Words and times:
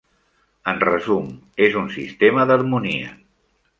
En 0.71 0.79
resum, 0.85 1.29
és 1.67 1.77
un 1.83 1.91
sistema 1.99 2.47
d'harmonia. 2.53 3.13